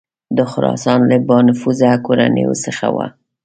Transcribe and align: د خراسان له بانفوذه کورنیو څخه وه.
د 0.37 0.39
خراسان 0.51 0.99
له 1.11 1.17
بانفوذه 1.27 1.91
کورنیو 2.05 2.53
څخه 2.65 2.87
وه. 2.95 3.07